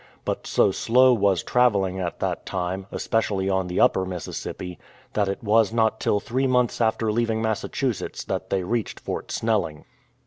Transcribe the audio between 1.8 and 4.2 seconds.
at that time, especially on the Upper